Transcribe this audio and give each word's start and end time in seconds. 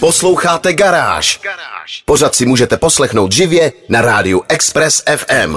Posloucháte 0.00 0.72
Garáž. 0.72 1.40
Pořád 2.04 2.34
si 2.34 2.46
můžete 2.46 2.76
poslechnout 2.76 3.32
živě 3.32 3.72
na 3.88 4.00
rádiu 4.00 4.42
Express 4.48 5.02
FM. 5.16 5.56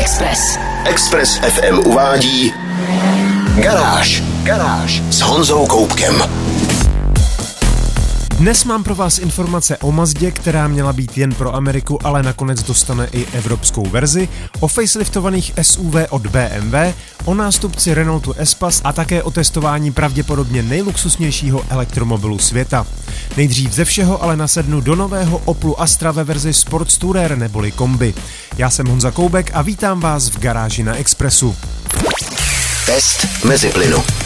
Express. 0.00 0.58
Express 0.84 1.36
FM 1.36 1.78
uvádí 1.78 2.54
Garáž. 3.58 4.22
Garáž 4.42 5.02
s 5.10 5.20
Honzou 5.20 5.66
Koupkem. 5.66 6.22
Dnes 8.36 8.64
mám 8.64 8.84
pro 8.84 8.94
vás 8.94 9.18
informace 9.18 9.76
o 9.76 9.92
Mazdě, 9.92 10.30
která 10.30 10.68
měla 10.68 10.92
být 10.92 11.18
jen 11.18 11.34
pro 11.34 11.54
Ameriku, 11.54 12.06
ale 12.06 12.22
nakonec 12.22 12.62
dostane 12.62 13.08
i 13.12 13.26
evropskou 13.32 13.88
verzi, 13.88 14.28
o 14.60 14.68
faceliftovaných 14.68 15.52
SUV 15.62 15.94
od 16.10 16.26
BMW, 16.26 16.74
o 17.24 17.34
nástupci 17.34 17.94
Renaultu 17.94 18.32
Espas 18.32 18.80
a 18.84 18.92
také 18.92 19.22
o 19.22 19.30
testování 19.30 19.92
pravděpodobně 19.92 20.62
nejluxusnějšího 20.62 21.64
elektromobilu 21.68 22.38
světa. 22.38 22.86
Nejdřív 23.36 23.72
ze 23.72 23.84
všeho 23.84 24.22
ale 24.22 24.36
nasednu 24.36 24.80
do 24.80 24.96
nového 24.96 25.42
Oplu 25.44 25.80
Astra 25.80 26.12
ve 26.12 26.24
verzi 26.24 26.52
Sports 26.52 26.98
Tourer 26.98 27.38
neboli 27.38 27.72
kombi. 27.72 28.14
Já 28.58 28.70
jsem 28.70 28.86
Honza 28.86 29.10
Koubek 29.10 29.50
a 29.54 29.62
vítám 29.62 30.00
vás 30.00 30.28
v 30.28 30.38
garáži 30.38 30.82
na 30.82 30.94
Expressu. 30.94 31.56
Test 32.86 33.44
mezi 33.44 33.68
plynu. 33.68 34.25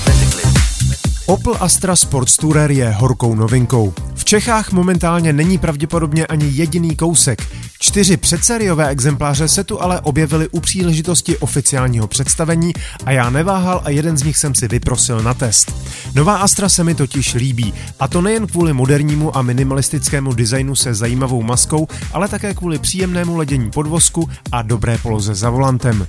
Opel 1.31 1.57
Astra 1.61 1.97
Sports 1.97 2.37
Tourer 2.37 2.71
je 2.71 2.91
horkou 2.91 3.35
novinkou. 3.35 3.95
V 4.15 4.25
Čechách 4.25 4.73
momentálně 4.73 5.33
není 5.33 5.59
pravděpodobně 5.59 6.27
ani 6.27 6.47
jediný 6.47 6.97
kousek. 6.97 7.47
Čtyři 7.79 8.17
předsériové 8.17 8.89
exempláře 8.89 9.49
se 9.49 9.65
tu 9.65 9.83
ale 9.83 10.01
objevily 10.01 10.49
u 10.49 10.61
příležitosti 10.61 11.39
oficiálního 11.39 12.09
představení 12.09 12.73
a 13.05 13.11
já 13.11 13.31
neváhal 13.31 13.81
a 13.85 13.91
jeden 13.91 14.17
z 14.17 14.23
nich 14.23 14.37
jsem 14.37 14.55
si 14.55 14.69
vyprosil 14.69 15.23
na 15.23 15.35
test. 15.35 15.75
Nová 16.15 16.37
Astra 16.37 16.69
se 16.69 16.85
mi 16.85 16.95
totiž 16.95 17.35
líbí 17.35 17.75
a 18.01 18.09
to 18.09 18.21
nejen 18.21 18.47
kvůli 18.47 18.73
modernímu 18.73 19.37
a 19.37 19.43
minimalistickému 19.43 20.33
designu 20.33 20.77
se 20.77 20.95
zajímavou 20.95 21.43
maskou, 21.43 21.89
ale 22.13 22.29
také 22.29 22.55
kvůli 22.55 22.79
příjemnému 22.79 23.37
ledění 23.37 23.71
podvozku 23.71 24.29
a 24.53 24.63
dobré 24.63 24.99
poloze 24.99 25.35
za 25.35 25.51
volantem. 25.51 26.07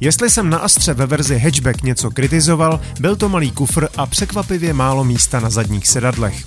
Jestli 0.00 0.30
jsem 0.30 0.50
na 0.50 0.58
Astře 0.58 0.94
ve 0.94 1.06
verzi 1.06 1.38
hatchback 1.38 1.82
něco 1.82 2.10
kritizoval, 2.10 2.80
byl 3.00 3.16
to 3.16 3.28
malý 3.28 3.50
kufr 3.50 3.88
a 3.96 4.06
překvapivě 4.06 4.72
málo 4.72 5.04
místa 5.04 5.40
na 5.40 5.50
zadních 5.50 5.86
sedadlech. 5.86 6.44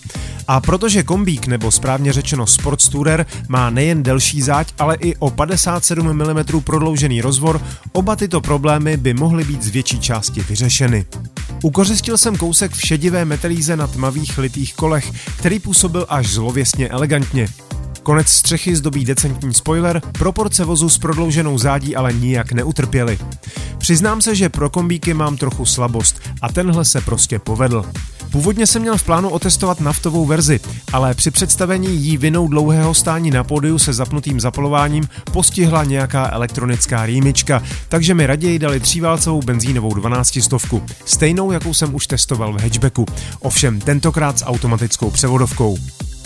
A 0.47 0.59
protože 0.59 1.03
kombík, 1.03 1.47
nebo 1.47 1.71
správně 1.71 2.13
řečeno 2.13 2.47
Sports 2.47 2.89
Tourer, 2.89 3.25
má 3.47 3.69
nejen 3.69 4.03
delší 4.03 4.41
záď, 4.41 4.73
ale 4.79 4.95
i 4.95 5.15
o 5.15 5.29
57 5.29 6.13
mm 6.13 6.61
prodloužený 6.63 7.21
rozvor, 7.21 7.61
oba 7.91 8.15
tyto 8.15 8.41
problémy 8.41 8.97
by 8.97 9.13
mohly 9.13 9.43
být 9.43 9.63
z 9.63 9.69
větší 9.69 9.99
části 9.99 10.41
vyřešeny. 10.41 11.05
Ukořistil 11.63 12.17
jsem 12.17 12.37
kousek 12.37 12.71
v 12.71 12.87
šedivé 12.87 13.25
metalíze 13.25 13.77
na 13.77 13.87
tmavých 13.87 14.37
litých 14.37 14.73
kolech, 14.73 15.11
který 15.37 15.59
působil 15.59 16.05
až 16.09 16.27
zlověstně 16.27 16.89
elegantně. 16.89 17.47
Konec 18.03 18.29
střechy 18.29 18.75
zdobí 18.75 19.05
decentní 19.05 19.53
spoiler, 19.53 20.01
proporce 20.11 20.65
vozu 20.65 20.89
s 20.89 20.97
prodlouženou 20.97 21.57
zádí 21.57 21.95
ale 21.95 22.13
nijak 22.13 22.51
neutrpěly. 22.51 23.19
Přiznám 23.77 24.21
se, 24.21 24.35
že 24.35 24.49
pro 24.49 24.69
kombíky 24.69 25.13
mám 25.13 25.37
trochu 25.37 25.65
slabost 25.65 26.21
a 26.41 26.51
tenhle 26.51 26.85
se 26.85 27.01
prostě 27.01 27.39
povedl. 27.39 27.85
Původně 28.31 28.67
jsem 28.67 28.81
měl 28.81 28.97
v 28.97 29.03
plánu 29.03 29.29
otestovat 29.29 29.79
naftovou 29.79 30.25
verzi, 30.25 30.59
ale 30.93 31.13
při 31.13 31.31
představení 31.31 31.95
jí 31.97 32.17
vinou 32.17 32.47
dlouhého 32.47 32.93
stání 32.93 33.31
na 33.31 33.43
pódiu 33.43 33.79
se 33.79 33.93
zapnutým 33.93 34.39
zapalováním 34.39 35.07
postihla 35.31 35.83
nějaká 35.83 36.29
elektronická 36.31 37.05
rýmička, 37.05 37.63
takže 37.89 38.13
mi 38.13 38.25
raději 38.25 38.59
dali 38.59 38.79
tříválcovou 38.79 39.41
benzínovou 39.41 39.93
12 39.93 40.39
stovku, 40.41 40.83
stejnou 41.05 41.51
jakou 41.51 41.73
jsem 41.73 41.95
už 41.95 42.07
testoval 42.07 42.53
v 42.53 42.61
hatchbacku, 42.61 43.05
ovšem 43.39 43.79
tentokrát 43.79 44.39
s 44.39 44.45
automatickou 44.45 45.11
převodovkou. 45.11 45.77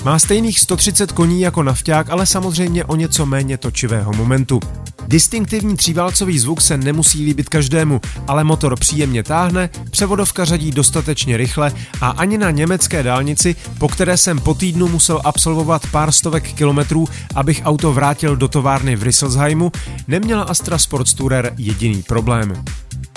Má 0.06 0.20
stejných 0.20 0.60
130 0.60 1.12
koní 1.12 1.42
jako 1.42 1.64
nafťák, 1.64 2.10
ale 2.10 2.26
samozřejmě 2.26 2.86
o 2.86 2.96
něco 2.96 3.26
méně 3.26 3.58
točivého 3.58 4.14
momentu. 4.14 4.60
Distinktivní 5.08 5.76
tříválcový 5.76 6.40
zvuk 6.40 6.62
se 6.62 6.78
nemusí 6.78 7.26
líbit 7.26 7.50
každému, 7.50 8.02
ale 8.28 8.44
motor 8.44 8.80
příjemně 8.80 9.24
táhne, 9.24 9.70
převodovka 9.92 10.46
řadí 10.46 10.72
dostatečně 10.72 11.38
rychle 11.38 11.74
a 12.02 12.10
ani 12.10 12.38
na 12.38 12.52
německé 12.52 13.04
dálnici, 13.04 13.56
po 13.78 13.88
které 13.88 14.18
jsem 14.18 14.40
po 14.40 14.54
týdnu 14.54 14.88
musel 14.88 15.22
absolvovat 15.24 15.88
pár 15.92 16.12
stovek 16.12 16.54
kilometrů, 16.54 17.08
abych 17.36 17.62
auto 17.66 17.94
vrátil 17.94 18.36
do 18.36 18.48
továrny 18.48 18.96
v 18.96 19.04
Risselsheimu, 19.04 19.72
neměla 20.08 20.44
Astra 20.44 20.78
Sports 20.78 21.14
Tourer 21.14 21.54
jediný 21.58 22.04
problém. 22.04 22.64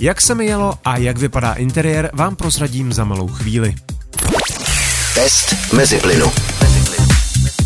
Jak 0.01 0.21
se 0.21 0.35
mi 0.35 0.47
jelo 0.47 0.75
a 0.85 0.97
jak 0.97 1.19
vypadá 1.19 1.53
interiér, 1.53 2.11
vám 2.15 2.37
prozradím 2.37 2.93
za 2.93 3.05
malou 3.05 3.29
chvíli. 3.29 3.75
Test 5.15 5.73
mezi 5.73 5.99
plynu. 5.99 6.58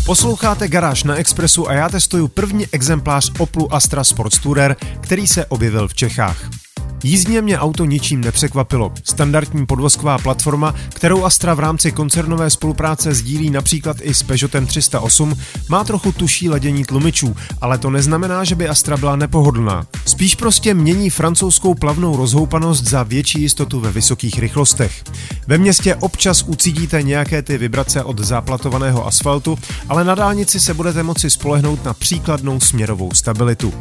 Posloucháte 0.05 0.67
Garáž 0.67 1.03
na 1.03 1.15
Expressu 1.15 1.69
a 1.69 1.73
já 1.73 1.89
testuju 1.89 2.27
první 2.27 2.67
exemplář 2.71 3.31
Oplu 3.39 3.73
Astra 3.73 4.03
Sports 4.03 4.39
Tourer, 4.39 4.75
který 5.01 5.27
se 5.27 5.45
objevil 5.45 5.87
v 5.87 5.93
Čechách. 5.93 6.62
Jízdně 7.03 7.41
mě 7.41 7.59
auto 7.59 7.85
ničím 7.85 8.21
nepřekvapilo. 8.21 8.91
Standardní 9.03 9.65
podvozková 9.65 10.17
platforma, 10.17 10.75
kterou 10.89 11.25
Astra 11.25 11.53
v 11.53 11.59
rámci 11.59 11.91
koncernové 11.91 12.49
spolupráce 12.49 13.13
sdílí 13.13 13.49
například 13.49 13.97
i 14.01 14.13
s 14.13 14.23
Peugeotem 14.23 14.67
308, 14.67 15.35
má 15.69 15.83
trochu 15.83 16.11
tuší 16.11 16.49
ladění 16.49 16.85
tlumičů, 16.85 17.35
ale 17.61 17.77
to 17.77 17.89
neznamená, 17.89 18.43
že 18.43 18.55
by 18.55 18.69
Astra 18.69 18.97
byla 18.97 19.15
nepohodlná. 19.15 19.85
Spíš 20.05 20.35
prostě 20.35 20.73
mění 20.73 21.09
francouzskou 21.09 21.73
plavnou 21.73 22.17
rozhoupanost 22.17 22.83
za 22.83 23.03
větší 23.03 23.41
jistotu 23.41 23.79
ve 23.79 23.91
vysokých 23.91 24.39
rychlostech. 24.39 25.03
Ve 25.47 25.57
městě 25.57 25.95
občas 25.95 26.43
ucítíte 26.43 27.03
nějaké 27.03 27.41
ty 27.41 27.57
vibrace 27.57 28.03
od 28.03 28.19
záplatovaného 28.19 29.07
asfaltu, 29.07 29.59
ale 29.89 30.03
na 30.03 30.15
dálnici 30.15 30.59
se 30.59 30.73
budete 30.73 31.03
moci 31.03 31.29
spolehnout 31.29 31.85
na 31.85 31.93
příkladnou 31.93 32.59
směrovou 32.59 33.11
stabilitu. 33.13 33.73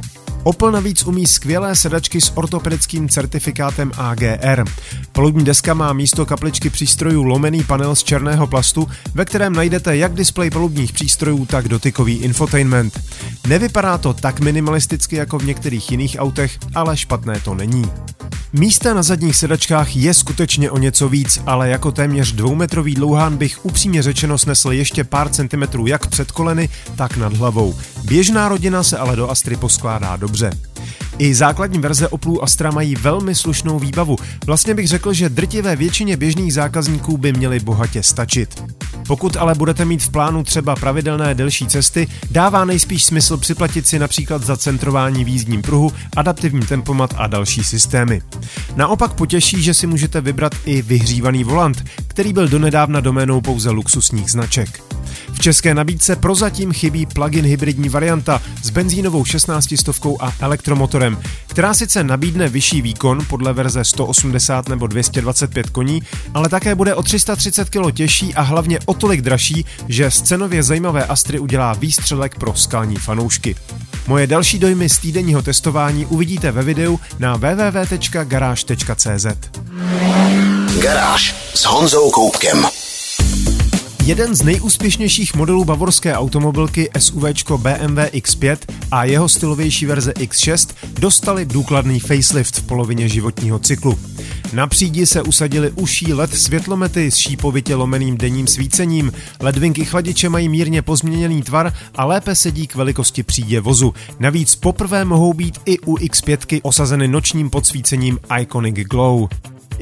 Opel 0.45 0.73
navíc 0.73 1.07
umí 1.07 1.27
skvělé 1.27 1.77
sedačky 1.77 2.21
s 2.21 2.33
ortopedickým 2.37 3.09
certifikátem 3.09 3.93
AGR. 3.97 4.65
Palubní 5.13 5.45
deska 5.45 5.75
má 5.75 5.93
místo 5.93 6.27
kapličky 6.27 6.71
přístrojů 6.71 7.23
lomený 7.23 7.65
panel 7.65 7.97
z 7.97 8.03
černého 8.03 8.47
plastu, 8.47 8.89
ve 9.15 9.25
kterém 9.25 9.53
najdete 9.53 9.97
jak 9.97 10.15
displej 10.15 10.51
palubních 10.51 10.93
přístrojů, 10.93 11.47
tak 11.47 11.69
dotykový 11.69 12.17
infotainment. 12.17 13.01
Nevypadá 13.47 13.99
to 13.99 14.15
tak 14.15 14.41
minimalisticky 14.41 15.17
jako 15.17 15.39
v 15.39 15.45
některých 15.45 15.91
jiných 15.91 16.17
autech, 16.19 16.59
ale 16.75 16.97
špatné 16.97 17.41
to 17.41 17.55
není. 17.55 17.85
Místa 18.55 18.95
na 18.95 19.03
zadních 19.03 19.37
sedačkách 19.37 19.97
je 19.97 20.15
skutečně 20.15 20.71
o 20.71 20.79
něco 20.79 21.09
víc, 21.09 21.41
ale 21.47 21.69
jako 21.69 21.93
téměř 21.93 22.33
dvoumetrový 22.33 22.95
dlouhán 22.95 23.37
bych 23.37 23.65
upřímně 23.65 24.03
řečeno 24.03 24.39
snesl 24.39 24.73
ještě 24.73 25.05
pár 25.05 25.29
centimetrů 25.29 25.87
jak 25.87 26.07
před 26.07 26.33
koleny, 26.33 26.69
tak 26.97 27.17
nad 27.17 27.33
hlavou. 27.33 27.75
Běžná 28.05 28.49
rodina 28.49 28.83
se 28.83 28.99
ale 28.99 29.17
do 29.17 29.31
Astry 29.31 29.57
poskládá 29.57 30.17
dobře. 30.17 30.51
I 31.23 31.35
základní 31.35 31.79
verze 31.79 32.09
Oplu 32.09 32.45
Astra 32.45 32.71
mají 32.71 32.95
velmi 32.95 33.35
slušnou 33.35 33.79
výbavu. 33.79 34.17
Vlastně 34.47 34.75
bych 34.75 34.89
řekl, 34.89 35.13
že 35.13 35.29
drtivé 35.29 35.77
většině 35.77 36.17
běžných 36.17 36.55
zákazníků 36.55 37.17
by 37.17 37.33
měly 37.33 37.61
bohatě 37.61 38.03
stačit. 38.03 38.63
Pokud 39.07 39.37
ale 39.37 39.55
budete 39.55 39.85
mít 39.85 40.03
v 40.03 40.09
plánu 40.09 40.45
třeba 40.45 40.77
pravidelné 40.77 41.35
delší 41.35 41.67
cesty, 41.67 42.09
dává 42.31 42.65
nejspíš 42.65 43.05
smysl 43.05 43.37
připlatit 43.37 43.87
si 43.87 43.99
například 43.99 44.43
za 44.43 44.57
centrování 44.57 45.25
v 45.25 45.29
jízdním 45.29 45.63
pruhu, 45.63 45.93
adaptivní 46.17 46.67
tempomat 46.67 47.15
a 47.17 47.27
další 47.27 47.65
systémy. 47.65 48.23
Naopak 48.77 49.13
potěší, 49.13 49.63
že 49.63 49.75
si 49.75 49.87
můžete 49.87 50.21
vybrat 50.21 50.53
i 50.65 50.83
vyhřívaný 50.83 51.45
volant, 51.45 51.85
který 52.07 52.33
byl 52.33 52.49
donedávna 52.49 53.01
doménou 53.01 53.41
pouze 53.41 53.71
luxusních 53.71 54.31
značek. 54.31 54.92
České 55.43 55.75
nabídce 55.75 56.17
prozatím 56.17 56.73
chybí 56.73 57.07
plug-in 57.07 57.45
hybridní 57.45 57.89
varianta 57.89 58.43
s 58.63 58.71
benzínovou 58.71 59.25
16 59.25 59.75
stovkou 59.77 60.23
a 60.23 60.33
elektromotorem, 60.41 61.19
která 61.47 61.75
sice 61.75 62.05
nabídne 62.05 62.49
vyšší 62.49 62.83
výkon 62.83 63.27
podle 63.29 63.53
verze 63.53 63.85
180 63.85 64.69
nebo 64.69 64.87
225 64.87 65.71
koní, 65.71 66.03
ale 66.35 66.49
také 66.49 66.75
bude 66.75 66.95
o 66.95 67.03
330 67.03 67.71
kg 67.71 67.95
těžší 67.95 68.35
a 68.35 68.43
hlavně 68.43 68.79
o 68.87 68.95
tolik 68.95 69.21
dražší, 69.21 69.65
že 69.89 70.11
z 70.11 70.23
cenově 70.23 70.63
zajímavé 70.63 71.05
Astry 71.05 71.39
udělá 71.39 71.73
výstřelek 71.73 72.35
pro 72.35 72.55
skalní 72.55 72.97
fanoušky. 72.97 73.55
Moje 74.07 74.27
další 74.27 74.59
dojmy 74.59 74.89
z 74.89 74.99
týdenního 74.99 75.43
testování 75.43 76.07
uvidíte 76.07 76.53
ve 76.53 76.63
videu 76.63 77.01
na 77.19 77.37
www.garage.cz. 77.37 79.27
Garáž 80.83 81.35
s 81.55 81.65
Honzou 81.65 82.11
Koupkem. 82.11 82.67
Jeden 84.05 84.35
z 84.35 84.43
nejúspěšnějších 84.43 85.35
modelů 85.35 85.65
bavorské 85.65 86.15
automobilky 86.15 86.91
SUV 86.99 87.25
BMW 87.57 87.99
X5 87.99 88.57
a 88.91 89.05
jeho 89.05 89.29
stylovější 89.29 89.87
verze 89.87 90.13
X6 90.13 90.75
dostali 91.01 91.45
důkladný 91.45 92.01
facelift 92.01 92.57
v 92.57 92.63
polovině 92.63 93.09
životního 93.09 93.59
cyklu. 93.59 93.99
Na 94.53 94.67
přídi 94.67 95.07
se 95.07 95.23
usadili 95.23 95.71
uší 95.71 96.13
LED 96.13 96.35
světlomety 96.35 97.11
s 97.11 97.17
šípovitě 97.17 97.75
lomeným 97.75 98.17
denním 98.17 98.47
svícením, 98.47 99.13
ledvinky 99.41 99.85
chladiče 99.85 100.29
mají 100.29 100.49
mírně 100.49 100.83
pozměněný 100.83 101.43
tvar 101.43 101.73
a 101.95 102.05
lépe 102.05 102.35
sedí 102.35 102.67
k 102.67 102.75
velikosti 102.75 103.23
přídě 103.23 103.61
vozu. 103.61 103.95
Navíc 104.19 104.57
poprvé 104.57 105.05
mohou 105.05 105.33
být 105.33 105.59
i 105.65 105.79
u 105.79 105.97
X5 105.97 106.61
osazeny 106.63 107.09
nočním 107.09 107.51
podsvícením 107.51 108.19
Iconic 108.41 108.77
Glow. 108.77 109.29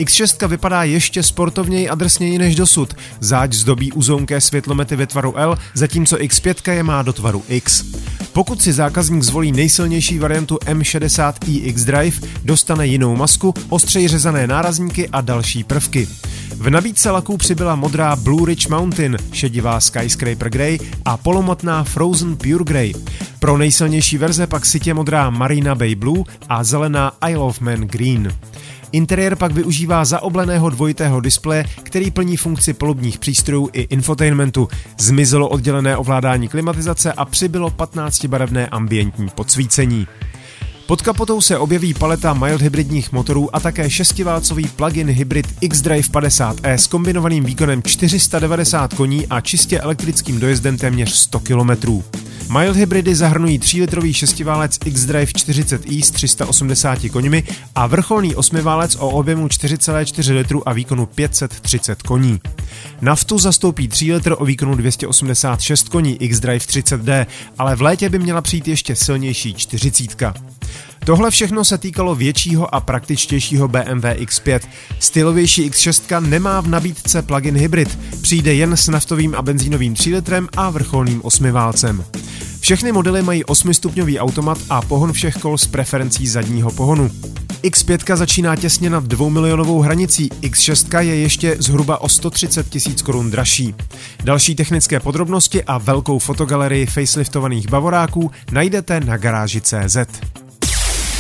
X6 0.01 0.49
vypadá 0.49 0.83
ještě 0.83 1.23
sportovněji 1.23 1.89
a 1.89 1.95
drsněji 1.95 2.39
než 2.39 2.55
dosud. 2.55 2.95
Záď 3.21 3.53
zdobí 3.53 3.93
uzonké 3.93 4.41
světlomety 4.41 4.97
ve 4.97 5.07
tvaru 5.07 5.37
L, 5.37 5.59
zatímco 5.75 6.17
X5 6.17 6.73
je 6.73 6.83
má 6.83 7.03
do 7.03 7.13
tvaru 7.13 7.43
X. 7.49 7.85
Pokud 8.33 8.63
si 8.63 8.73
zákazník 8.73 9.23
zvolí 9.23 9.53
nejsilnější 9.53 10.19
variantu 10.19 10.59
M60i 10.67 11.61
X-Drive, 11.65 12.29
dostane 12.45 12.87
jinou 12.87 13.17
masku, 13.17 13.55
ostřeji 13.69 14.09
řezané 14.09 14.47
nárazníky 14.47 15.09
a 15.09 15.21
další 15.21 15.65
prvky. 15.65 16.09
V 16.51 16.71
nabídce 16.71 17.11
laků 17.11 17.37
přibyla 17.37 17.75
modrá 17.75 18.17
Blue 18.17 18.47
Ridge 18.47 18.69
Mountain, 18.69 19.17
šedivá 19.33 19.81
Skyscraper 19.81 20.51
Grey 20.51 20.79
a 21.05 21.17
polomotná 21.17 21.85
Frozen 21.85 22.37
Pure 22.37 22.65
Grey. 22.65 22.95
Pro 23.39 23.59
nejsilnější 23.59 24.19
verze 24.19 24.47
pak 24.47 24.67
sitě 24.67 24.95
modrá 24.95 25.31
Marina 25.31 25.75
Bay 25.75 25.95
Blue 25.95 26.25
a 26.49 26.65
zelená 26.65 27.13
Isle 27.29 27.39
of 27.39 27.61
Man 27.61 27.81
Green. 27.81 28.33
Interiér 28.93 29.37
pak 29.37 29.53
využívá 29.53 30.05
zaobleného 30.05 30.71
dvojitého 30.71 31.21
displeje, 31.21 31.65
který 31.83 32.11
plní 32.11 32.37
funkci 32.37 32.73
polubních 32.73 33.19
přístrojů 33.19 33.71
i 33.73 33.81
infotainmentu. 33.81 34.69
Zmizelo 34.99 35.49
oddělené 35.49 35.97
ovládání 35.97 36.49
klimatizace 36.49 37.13
a 37.13 37.25
přibylo 37.25 37.69
15-barevné 37.69 38.69
ambientní 38.71 39.29
podsvícení. 39.29 40.07
Pod 40.91 41.03
kapotou 41.03 41.41
se 41.41 41.59
objeví 41.59 41.95
paleta 41.95 42.35
mild 42.35 42.63
hybridních 42.63 43.13
motorů 43.13 43.57
a 43.57 43.61
také 43.61 43.91
šestiválcový 43.91 44.69
plug-in 44.69 45.11
hybrid 45.11 45.47
X-Drive 45.61 46.09
50e 46.09 46.73
s 46.73 46.87
kombinovaným 46.87 47.45
výkonem 47.45 47.83
490 47.83 48.95
koní 48.95 49.27
a 49.27 49.41
čistě 49.41 49.81
elektrickým 49.81 50.41
dojezdem 50.41 50.77
téměř 50.77 51.13
100 51.13 51.41
km. 51.41 51.71
Mild 52.59 52.77
hybridy 52.77 53.15
zahrnují 53.15 53.59
3-litrový 53.59 54.13
šestiválec 54.13 54.79
X-Drive 54.85 55.33
40i 55.33 56.03
s 56.03 56.11
380 56.11 56.99
koněmi 57.13 57.45
a 57.75 57.87
vrcholný 57.87 58.35
osmiválec 58.35 58.97
o 58.97 59.09
objemu 59.09 59.47
4,4 59.47 60.35
litru 60.35 60.69
a 60.69 60.73
výkonu 60.73 61.07
530 61.07 62.03
koní. 62.03 62.41
Naftu 63.01 63.39
zastoupí 63.39 63.89
3 63.89 64.13
litr 64.15 64.35
o 64.39 64.45
výkonu 64.45 64.75
286 64.75 65.89
koní 65.89 66.23
X-Drive 66.23 66.65
30D, 66.65 67.27
ale 67.59 67.77
v 67.77 67.83
létě 67.83 68.09
by 68.09 68.19
měla 68.19 68.41
přijít 68.41 68.69
ještě 68.69 68.97
silnější 68.97 69.55
40. 69.55 70.51
Tohle 71.05 71.31
všechno 71.31 71.65
se 71.65 71.79
týkalo 71.79 72.15
většího 72.15 72.75
a 72.75 72.81
praktičtějšího 72.81 73.69
BMW 73.69 74.05
X5. 74.05 74.61
Stylovější 74.99 75.71
X6 75.71 76.29
nemá 76.29 76.61
v 76.61 76.69
nabídce 76.69 77.23
plug-in 77.23 77.57
hybrid, 77.57 77.99
přijde 78.23 78.55
jen 78.55 78.77
s 78.77 78.89
naftovým 78.89 79.35
a 79.35 79.43
benzínovým 79.43 79.95
3 79.95 80.15
litrem 80.15 80.49
a 80.57 80.71
vrcholným 80.71 81.21
osmiválcem. 81.25 82.05
Všechny 82.61 82.93
modely 82.93 83.23
mají 83.23 83.45
8-stupňový 83.45 84.19
automat 84.19 84.59
a 84.71 84.83
pohon 84.83 85.13
všech 85.13 85.37
kol 85.37 85.59
s 85.59 85.67
preferencí 85.67 86.27
zadního 86.27 86.71
pohonu. 86.71 87.11
X5 87.63 88.17
začíná 88.17 88.57
těsně 88.57 88.91
nad 88.91 89.05
2 89.05 89.29
milionovou 89.29 89.81
hranicí, 89.81 90.29
X6 90.29 91.01
je 91.01 91.17
ještě 91.17 91.57
zhruba 91.59 92.01
o 92.01 92.09
130 92.09 92.69
tisíc 92.69 93.03
korun 93.03 93.31
dražší. 93.31 93.75
Další 94.25 94.55
technické 94.55 95.01
podrobnosti 95.01 95.65
a 95.65 95.79
velkou 95.79 96.19
fotogalerii 96.19 96.87
faceliftovaných 96.87 97.69
bavoráků 97.69 98.31
najdete 98.53 99.01
na 99.01 99.17
garáži.cz. 99.17 99.97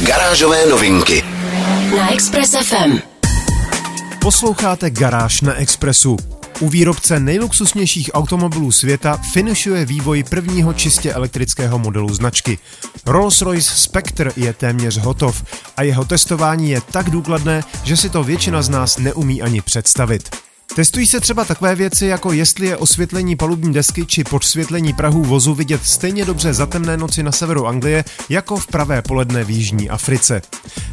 Garážové 0.07 0.67
novinky 0.67 1.25
na 1.97 2.13
Express 2.13 2.51
FM. 2.51 2.99
Posloucháte 4.21 4.91
Garáž 4.91 5.41
na 5.41 5.55
Expressu. 5.55 6.17
U 6.61 6.69
výrobce 6.69 7.21
nejluxusnějších 7.21 8.11
automobilů 8.15 8.73
světa 8.73 9.21
finišuje 9.33 9.85
vývoj 9.85 10.23
prvního 10.23 10.73
čistě 10.73 11.13
elektrického 11.13 11.79
modelu 11.79 12.15
značky. 12.15 12.59
Rolls-Royce 13.07 13.75
Spectre 13.75 14.31
je 14.37 14.53
téměř 14.53 14.99
hotov 14.99 15.45
a 15.77 15.83
jeho 15.83 16.05
testování 16.05 16.71
je 16.71 16.81
tak 16.81 17.11
důkladné, 17.11 17.63
že 17.85 17.97
si 17.97 18.11
to 18.11 18.25
většina 18.25 18.63
z 18.63 18.69
nás 18.69 18.99
neumí 18.99 19.43
ani 19.43 19.61
představit. 19.61 20.37
Testují 20.75 21.07
se 21.07 21.21
třeba 21.21 21.45
takové 21.45 21.75
věci, 21.75 22.07
jako 22.07 22.33
jestli 22.33 22.67
je 22.67 22.77
osvětlení 22.77 23.37
palubní 23.37 23.73
desky 23.73 24.07
či 24.07 24.25
podsvětlení 24.25 24.93
Prahu 24.93 25.25
vozu 25.25 25.55
vidět 25.55 25.85
stejně 25.85 26.25
dobře 26.25 26.55
za 26.55 26.67
temné 26.67 26.97
noci 26.97 27.23
na 27.23 27.33
severu 27.33 27.67
Anglie, 27.67 28.05
jako 28.29 28.57
v 28.57 28.67
pravé 28.67 29.03
poledne 29.03 29.45
v 29.45 29.51
Jižní 29.51 29.91
Africe. 29.91 30.43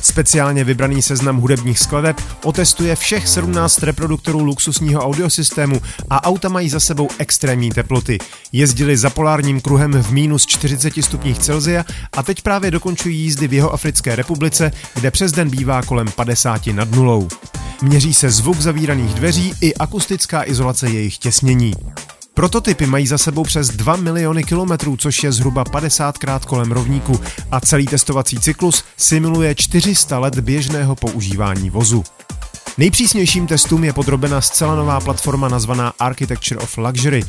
Speciálně 0.01 0.63
vybraný 0.63 1.01
seznam 1.01 1.37
hudebních 1.37 1.79
skladeb 1.79 2.21
otestuje 2.43 2.95
všech 2.95 3.27
17 3.27 3.83
reproduktorů 3.83 4.43
luxusního 4.43 5.05
audiosystému 5.05 5.81
a 6.09 6.23
auta 6.23 6.49
mají 6.49 6.69
za 6.69 6.79
sebou 6.79 7.07
extrémní 7.17 7.71
teploty. 7.71 8.17
Jezdili 8.51 8.97
za 8.97 9.09
polárním 9.09 9.61
kruhem 9.61 9.91
v 9.91 10.11
minus 10.11 10.45
40 10.45 10.93
stupních 11.01 11.39
Celsia 11.39 11.85
a 12.17 12.23
teď 12.23 12.41
právě 12.41 12.71
dokončují 12.71 13.19
jízdy 13.19 13.47
v 13.47 13.53
jeho 13.53 13.73
Africké 13.73 14.15
republice, 14.15 14.71
kde 14.93 15.11
přes 15.11 15.31
den 15.31 15.49
bývá 15.49 15.81
kolem 15.81 16.07
50 16.15 16.67
nad 16.67 16.91
nulou. 16.91 17.27
Měří 17.81 18.13
se 18.13 18.31
zvuk 18.31 18.59
zavíraných 18.59 19.13
dveří 19.13 19.53
i 19.61 19.75
akustická 19.75 20.43
izolace 20.43 20.89
jejich 20.89 21.17
těsnění. 21.17 21.73
Prototypy 22.33 22.85
mají 22.85 23.07
za 23.07 23.17
sebou 23.17 23.43
přes 23.43 23.69
2 23.69 23.95
miliony 23.95 24.43
kilometrů, 24.43 24.97
což 24.97 25.23
je 25.23 25.31
zhruba 25.31 25.65
50 25.65 26.17
krát 26.17 26.45
kolem 26.45 26.71
rovníku 26.71 27.19
a 27.51 27.59
celý 27.59 27.85
testovací 27.85 28.39
cyklus 28.39 28.83
simuluje 28.97 29.55
400 29.55 30.19
let 30.19 30.39
běžného 30.39 30.95
používání 30.95 31.69
vozu. 31.69 32.03
Nejpřísnějším 32.77 33.47
testům 33.47 33.83
je 33.83 33.93
podrobena 33.93 34.41
zcela 34.41 34.75
nová 34.75 34.99
platforma 34.99 35.47
nazvaná 35.47 35.93
Architecture 35.99 36.59
of 36.59 36.77
Luxury. 36.77 37.23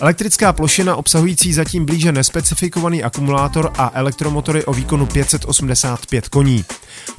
Elektrická 0.00 0.52
plošina 0.52 0.96
obsahující 0.96 1.52
zatím 1.52 1.86
blíže 1.86 2.12
nespecifikovaný 2.12 3.02
akumulátor 3.02 3.72
a 3.78 3.90
elektromotory 3.94 4.64
o 4.64 4.72
výkonu 4.72 5.06
585 5.06 6.28
koní. 6.28 6.64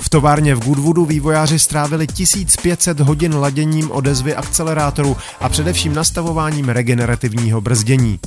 V 0.01 0.09
továrně 0.09 0.55
v 0.55 0.59
Goodwoodu 0.59 1.05
vývojáři 1.05 1.59
strávili 1.59 2.07
1500 2.07 2.99
hodin 2.99 3.35
laděním 3.35 3.91
odezvy 3.91 4.35
akcelerátoru 4.35 5.17
a 5.39 5.49
především 5.49 5.95
nastavováním 5.95 6.69
regenerativního 6.69 7.61
brzdění. 7.61 8.19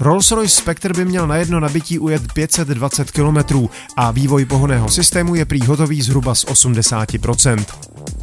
Rolls-Royce 0.00 0.48
Spectre 0.48 0.94
by 0.94 1.04
měl 1.04 1.26
na 1.26 1.36
jedno 1.36 1.60
nabití 1.60 1.98
ujet 1.98 2.32
520 2.32 3.10
km 3.10 3.68
a 3.96 4.10
vývoj 4.10 4.44
pohoného 4.44 4.88
systému 4.88 5.34
je 5.34 5.44
prý 5.44 5.60
hotový 5.66 6.02
zhruba 6.02 6.34
z 6.34 6.44
80%. 6.44 7.64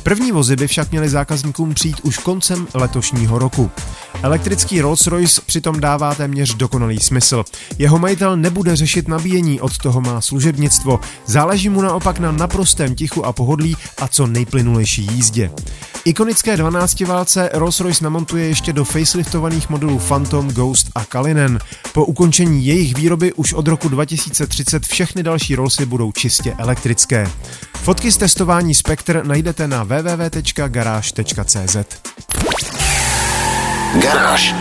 První 0.03 0.31
vozy 0.31 0.55
by 0.55 0.67
však 0.67 0.91
měly 0.91 1.09
zákazníkům 1.09 1.73
přijít 1.73 2.01
už 2.03 2.17
koncem 2.17 2.67
letošního 2.73 3.39
roku. 3.39 3.71
Elektrický 4.23 4.81
Rolls-Royce 4.81 5.41
přitom 5.45 5.79
dává 5.79 6.15
téměř 6.15 6.55
dokonalý 6.55 6.99
smysl. 6.99 7.43
Jeho 7.77 7.99
majitel 7.99 8.37
nebude 8.37 8.75
řešit 8.75 9.07
nabíjení, 9.07 9.61
od 9.61 9.77
toho 9.77 10.01
má 10.01 10.21
služebnictvo. 10.21 10.99
Záleží 11.25 11.69
mu 11.69 11.81
naopak 11.81 12.19
na 12.19 12.31
naprostém 12.31 12.95
tichu 12.95 13.25
a 13.25 13.33
pohodlí 13.33 13.77
a 14.01 14.07
co 14.07 14.27
nejplynulejší 14.27 15.07
jízdě. 15.11 15.51
Ikonické 16.05 16.57
12 16.57 17.01
válce 17.01 17.49
Rolls-Royce 17.53 18.03
namontuje 18.03 18.47
ještě 18.47 18.73
do 18.73 18.85
faceliftovaných 18.85 19.69
modelů 19.69 19.99
Phantom, 20.07 20.47
Ghost 20.47 20.89
a 20.95 21.05
Kalinen. 21.05 21.59
Po 21.93 22.05
ukončení 22.05 22.65
jejich 22.65 22.95
výroby 22.95 23.33
už 23.33 23.53
od 23.53 23.67
roku 23.67 23.89
2030 23.89 24.85
všechny 24.85 25.23
další 25.23 25.55
Rollsy 25.55 25.85
budou 25.85 26.11
čistě 26.11 26.55
elektrické. 26.57 27.29
Fotky 27.73 28.11
z 28.11 28.17
testování 28.17 28.75
Spectre 28.75 29.23
najdete 29.23 29.67
na 29.67 29.83
www.garage.cz. 29.83 31.77
Garáž. 34.01 34.55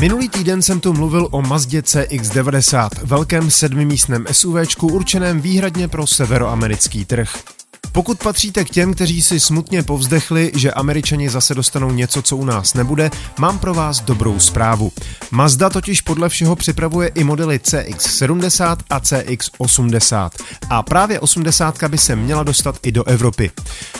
Minulý 0.00 0.28
týden 0.28 0.62
jsem 0.62 0.80
tu 0.80 0.92
mluvil 0.92 1.28
o 1.30 1.42
Mazdě 1.42 1.80
CX-90, 1.80 2.88
velkém 3.02 3.50
sedmimístném 3.50 4.26
SUVčku 4.32 4.86
určeném 4.86 5.40
výhradně 5.40 5.88
pro 5.88 6.06
severoamerický 6.06 7.04
trh. 7.04 7.61
Pokud 7.92 8.18
patříte 8.18 8.64
k 8.64 8.70
těm, 8.70 8.94
kteří 8.94 9.22
si 9.22 9.40
smutně 9.40 9.82
povzdechli, 9.82 10.52
že 10.54 10.72
američani 10.72 11.28
zase 11.28 11.54
dostanou 11.54 11.90
něco, 11.90 12.22
co 12.22 12.36
u 12.36 12.44
nás 12.44 12.74
nebude, 12.74 13.10
mám 13.38 13.58
pro 13.58 13.74
vás 13.74 14.00
dobrou 14.00 14.38
zprávu. 14.38 14.92
Mazda 15.30 15.70
totiž 15.70 16.00
podle 16.00 16.28
všeho 16.28 16.56
připravuje 16.56 17.08
i 17.08 17.24
modely 17.24 17.58
CX-70 17.58 18.76
a 18.90 19.00
CX-80. 19.00 20.30
A 20.70 20.82
právě 20.82 21.20
80 21.20 21.84
by 21.88 21.98
se 21.98 22.16
měla 22.16 22.42
dostat 22.42 22.78
i 22.82 22.92
do 22.92 23.04
Evropy. 23.04 23.50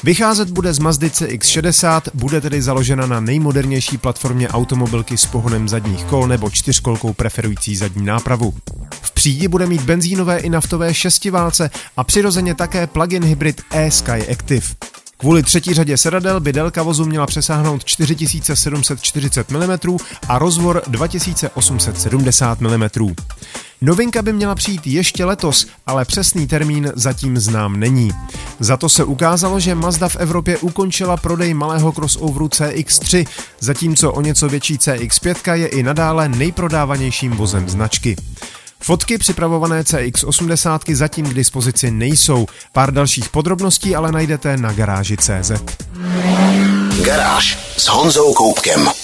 Vycházet 0.04 0.50
bude 0.50 0.74
z 0.74 0.78
Mazdy 0.78 1.08
CX-60, 1.08 2.02
bude 2.14 2.40
tedy 2.40 2.62
založena 2.62 3.06
na 3.06 3.20
nejmodernější 3.20 3.98
platformě 3.98 4.48
automobilky 4.48 5.18
s 5.18 5.26
pohonem 5.26 5.68
zadních 5.68 6.04
kol 6.04 6.28
nebo 6.28 6.50
čtyřkolkou 6.50 7.12
preferující 7.12 7.76
zadní 7.76 8.06
nápravu. 8.06 8.54
V 9.02 9.10
přídi 9.10 9.48
bude 9.48 9.66
mít 9.66 9.82
benzínové 9.82 10.38
i 10.38 10.50
naftové 10.50 10.94
šestiválce 10.94 11.70
a 11.96 12.04
přirozeně 12.04 12.54
také 12.54 12.86
plug-in 12.86 13.24
hybrid 13.24 13.62
e-Sky 13.82 14.32
Active. 14.32 14.66
Kvůli 15.16 15.42
třetí 15.42 15.74
řadě 15.74 15.96
sedadel 15.96 16.40
by 16.40 16.52
délka 16.52 16.82
vozu 16.82 17.04
měla 17.04 17.26
přesáhnout 17.26 17.84
4740 17.84 19.50
mm 19.50 19.96
a 20.28 20.38
rozvor 20.38 20.82
2870 20.86 22.60
mm. 22.60 22.88
Novinka 23.80 24.22
by 24.22 24.32
měla 24.32 24.54
přijít 24.54 24.86
ještě 24.86 25.24
letos, 25.24 25.66
ale 25.86 26.04
přesný 26.04 26.46
termín 26.46 26.92
zatím 26.94 27.38
znám 27.38 27.80
není. 27.80 28.10
Za 28.60 28.76
to 28.76 28.88
se 28.88 29.04
ukázalo, 29.04 29.60
že 29.60 29.74
Mazda 29.74 30.08
v 30.08 30.16
Evropě 30.16 30.58
ukončila 30.58 31.16
prodej 31.16 31.54
malého 31.54 31.92
crossoveru 31.92 32.46
CX-3, 32.46 33.26
zatímco 33.60 34.12
o 34.12 34.20
něco 34.20 34.48
větší 34.48 34.78
CX-5 34.78 35.54
je 35.54 35.66
i 35.66 35.82
nadále 35.82 36.28
nejprodávanějším 36.28 37.32
vozem 37.32 37.68
značky. 37.68 38.16
Fotky 38.82 39.18
připravované 39.18 39.82
CX80 39.82 40.94
zatím 40.94 41.26
k 41.26 41.34
dispozici 41.34 41.90
nejsou. 41.90 42.46
Pár 42.72 42.92
dalších 42.92 43.28
podrobností 43.28 43.96
ale 43.96 44.12
najdete 44.12 44.56
na 44.56 44.72
garáži.cz. 44.72 45.52
Garáž 47.04 47.58
s 47.76 47.88
Honzou 47.88 48.34
Koupkem. 48.34 49.01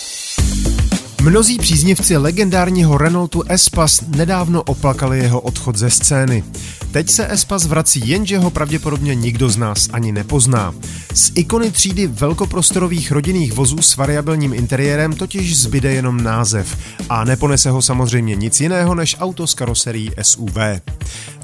Mnozí 1.28 1.58
příznivci 1.58 2.16
legendárního 2.16 2.99
Renaultu 2.99 3.42
Espas 3.49 4.00
nedávno 4.00 4.62
oplakali 4.62 5.18
jeho 5.18 5.40
odchod 5.40 5.76
ze 5.76 5.90
scény. 5.90 6.44
Teď 6.90 7.11
se 7.11 7.32
Espas 7.32 7.66
vrací, 7.66 8.08
jenže 8.08 8.38
ho 8.38 8.50
pravděpodobně 8.50 9.14
nikdo 9.14 9.49
z 9.49 9.56
nás 9.56 9.88
ani 9.92 10.12
nepozná. 10.12 10.75
Z 11.14 11.32
ikony 11.35 11.70
třídy 11.70 12.06
velkoprostorových 12.06 13.12
rodinných 13.12 13.52
vozů 13.52 13.82
s 13.82 13.97
variabilním 13.97 14.54
interiérem 14.54 15.12
totiž 15.12 15.58
zbyde 15.58 15.92
jenom 15.92 16.23
název 16.23 16.78
a 17.08 17.25
neponese 17.25 17.70
ho 17.70 17.82
samozřejmě 17.82 18.37
nic 18.37 18.61
jiného 18.61 18.94
než 18.94 19.16
auto 19.20 19.47
s 19.47 19.54
karoserií 19.54 20.11
SUV. 20.23 20.56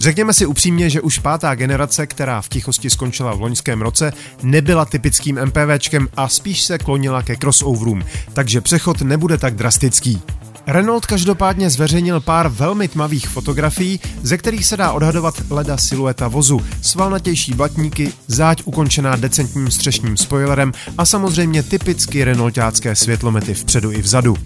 Řekněme 0.04 0.32
si 0.32 0.46
upřímně, 0.46 0.90
že 0.90 1.00
už 1.00 1.18
pátá 1.18 1.54
generace, 1.54 2.06
která 2.06 2.42
v 2.42 2.48
tichosti 2.48 2.90
skončila 2.90 3.34
v 3.34 3.40
loňském 3.40 3.82
roce, 3.82 4.12
nebyla 4.42 4.84
typickým 4.84 5.40
MPVčkem 5.44 6.08
a 6.16 6.28
spíš 6.28 6.62
se 6.62 6.78
klonila 6.78 7.22
ke 7.22 7.36
crossoverům, 7.36 8.04
takže 8.32 8.60
přechod 8.60 9.02
nebude 9.02 9.38
tak 9.38 9.54
drastický. 9.54 10.22
Renault 10.66 11.06
každopádně 11.06 11.70
zveřejnil 11.70 12.20
pár 12.20 12.48
velmi 12.48 12.88
tmavých 12.88 13.28
fotografií, 13.28 14.00
ze 14.22 14.38
kterých 14.38 14.66
se 14.66 14.76
dá 14.76 14.92
odhadovat 14.92 15.34
leda 15.50 15.76
silueta 15.76 16.28
vozu, 16.28 16.60
svalnatější 16.82 17.54
blatníky, 17.54 18.12
záď 18.26 18.62
ukončená 18.64 19.16
decentním 19.16 19.70
střešním 19.70 20.16
spoilerem 20.16 20.72
a 20.98 21.04
samozřejmě 21.04 21.62
typicky 21.62 22.24
renaultácké 22.24 22.96
světlomety 22.96 23.54
vpředu 23.54 23.92
i 23.92 24.02
vzadu. 24.02 24.36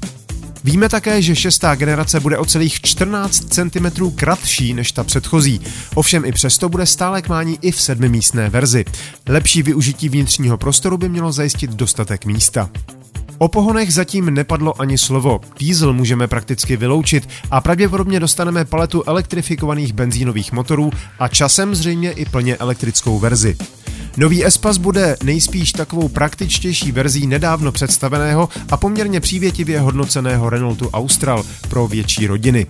Víme 0.65 0.88
také, 0.88 1.23
že 1.23 1.37
šestá 1.37 1.75
generace 1.75 2.21
bude 2.21 2.38
o 2.38 2.45
celých 2.45 2.81
14 2.81 3.55
cm 3.55 4.11
kratší 4.15 4.75
než 4.75 4.93
ta 4.93 5.05
předchozí. 5.05 5.61
Ovšem 5.95 6.25
i 6.25 6.33
přesto 6.33 6.69
bude 6.69 6.87
stále 6.87 7.23
k 7.23 7.29
mání 7.29 7.59
i 7.62 7.73
v 7.73 7.81
sedmimístné 7.81 8.50
verzi. 8.50 8.85
Lepší 9.29 9.62
využití 9.62 10.09
vnitřního 10.09 10.59
prostoru 10.59 10.97
by 10.97 11.09
mělo 11.09 11.33
zajistit 11.33 11.71
dostatek 11.71 12.25
místa. 12.25 12.71
O 13.38 13.49
pohonech 13.49 13.95
zatím 13.95 14.35
nepadlo 14.35 14.81
ani 14.81 14.99
slovo. 14.99 15.41
Diesel 15.59 15.93
můžeme 15.93 16.27
prakticky 16.27 16.77
vyloučit 16.77 17.29
a 17.50 17.61
pravděpodobně 17.61 18.21
dostaneme 18.21 18.65
paletu 18.65 19.03
elektrifikovaných 19.07 19.93
benzínových 19.93 20.53
motorů 20.53 20.91
a 21.19 21.29
časem 21.29 21.75
zřejmě 21.75 22.11
i 22.11 22.25
plně 22.25 22.57
elektrickou 22.57 23.19
verzi. 23.19 23.57
Nový 24.18 24.44
Espas 24.44 24.78
bude 24.78 25.16
nejspíš 25.22 25.72
takovou 25.72 26.08
praktičtější 26.08 26.92
verzí 26.92 27.26
nedávno 27.26 27.72
představeného 27.72 28.48
a 28.70 28.76
poměrně 28.76 29.20
přívětivě 29.20 29.80
hodnoceného 29.80 30.50
Renaultu 30.50 30.90
Austral 30.90 31.44
pro 31.68 31.88
větší 31.88 32.26
rodiny. 32.26 32.66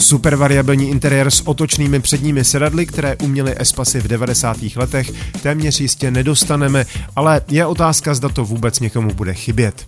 Super 0.00 0.36
variabilní 0.36 0.90
interiér 0.90 1.30
s 1.30 1.46
otočnými 1.46 2.00
předními 2.00 2.44
sedadly, 2.44 2.86
které 2.86 3.16
uměly 3.16 3.54
Espasy 3.60 4.00
v 4.00 4.08
90. 4.08 4.56
letech, 4.76 5.12
téměř 5.42 5.80
jistě 5.80 6.10
nedostaneme, 6.10 6.86
ale 7.16 7.40
je 7.48 7.66
otázka, 7.66 8.14
zda 8.14 8.28
to 8.28 8.44
vůbec 8.44 8.80
někomu 8.80 9.14
bude 9.14 9.34
chybět. 9.34 9.86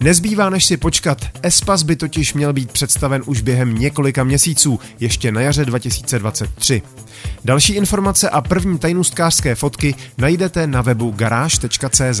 Nezbývá 0.00 0.50
než 0.50 0.64
si 0.64 0.76
počkat, 0.76 1.18
Espas 1.42 1.82
by 1.82 1.96
totiž 1.96 2.34
měl 2.34 2.52
být 2.52 2.72
představen 2.72 3.22
už 3.26 3.40
během 3.40 3.78
několika 3.78 4.24
měsíců, 4.24 4.80
ještě 5.00 5.32
na 5.32 5.40
jaře 5.40 5.64
2023. 5.64 6.82
Další 7.44 7.72
informace 7.72 8.30
a 8.30 8.40
první 8.40 8.78
tajnůstkářské 8.78 9.54
fotky 9.54 9.94
najdete 10.18 10.66
na 10.66 10.82
webu 10.82 11.10
garáž.cz. 11.10 12.20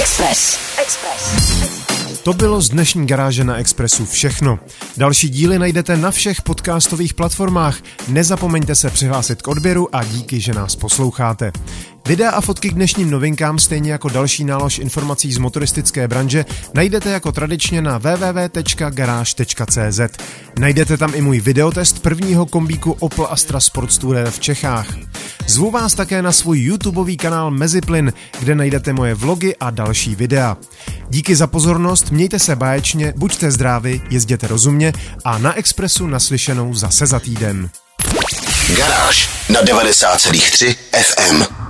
Express. 0.00 0.58
Express. 0.82 1.80
To 2.22 2.32
bylo 2.32 2.60
z 2.60 2.68
dnešní 2.68 3.06
garáže 3.06 3.44
na 3.44 3.56
Expressu 3.56 4.06
všechno. 4.06 4.58
Další 4.96 5.28
díly 5.28 5.58
najdete 5.58 5.96
na 5.96 6.10
všech 6.10 6.42
podcastových 6.42 7.14
platformách. 7.14 7.78
Nezapomeňte 8.08 8.74
se 8.74 8.90
přihlásit 8.90 9.42
k 9.42 9.48
odběru 9.48 9.96
a 9.96 10.04
díky, 10.04 10.40
že 10.40 10.54
nás 10.54 10.76
posloucháte. 10.76 11.52
Videa 12.10 12.30
a 12.30 12.40
fotky 12.40 12.70
k 12.70 12.74
dnešním 12.74 13.10
novinkám, 13.10 13.58
stejně 13.58 13.92
jako 13.92 14.08
další 14.08 14.44
nálož 14.44 14.78
informací 14.78 15.32
z 15.32 15.38
motoristické 15.38 16.08
branže, 16.08 16.44
najdete 16.74 17.10
jako 17.10 17.32
tradičně 17.32 17.82
na 17.82 17.98
www.garage.cz. 17.98 20.00
Najdete 20.58 20.96
tam 20.96 21.14
i 21.14 21.20
můj 21.20 21.40
videotest 21.40 22.02
prvního 22.02 22.46
kombíku 22.46 22.92
Opel 22.92 23.26
Astra 23.30 23.60
Sports 23.60 23.98
Tourer 23.98 24.30
v 24.30 24.40
Čechách. 24.40 24.86
Zvu 25.46 25.70
vás 25.70 25.94
také 25.94 26.22
na 26.22 26.32
svůj 26.32 26.60
YouTubeový 26.60 27.16
kanál 27.16 27.50
Meziplyn, 27.50 28.12
kde 28.40 28.54
najdete 28.54 28.92
moje 28.92 29.14
vlogy 29.14 29.56
a 29.60 29.70
další 29.70 30.14
videa. 30.14 30.56
Díky 31.10 31.36
za 31.36 31.46
pozornost, 31.46 32.10
mějte 32.10 32.38
se 32.38 32.56
báječně, 32.56 33.14
buďte 33.16 33.50
zdraví, 33.50 34.02
jezděte 34.10 34.46
rozumně 34.46 34.92
a 35.24 35.38
na 35.38 35.54
Expressu 35.54 36.06
naslyšenou 36.06 36.74
zase 36.74 37.06
za 37.06 37.20
týden. 37.20 37.70
Garáž 38.76 39.30
na 39.48 39.62
90,3 39.62 40.76
FM. 40.92 41.69